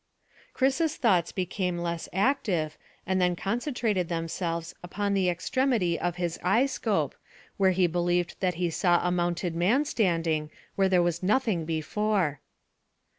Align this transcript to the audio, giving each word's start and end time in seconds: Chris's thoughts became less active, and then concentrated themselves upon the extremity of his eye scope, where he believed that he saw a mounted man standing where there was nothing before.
Chris's 0.55 0.95
thoughts 0.97 1.31
became 1.31 1.77
less 1.77 2.09
active, 2.11 2.75
and 3.05 3.21
then 3.21 3.35
concentrated 3.35 4.09
themselves 4.09 4.73
upon 4.81 5.13
the 5.13 5.29
extremity 5.29 5.99
of 5.99 6.15
his 6.15 6.39
eye 6.41 6.65
scope, 6.65 7.13
where 7.57 7.69
he 7.69 7.85
believed 7.85 8.35
that 8.39 8.55
he 8.55 8.71
saw 8.71 9.07
a 9.07 9.11
mounted 9.11 9.53
man 9.53 9.85
standing 9.85 10.49
where 10.75 10.89
there 10.89 11.03
was 11.03 11.21
nothing 11.21 11.65
before. 11.65 12.39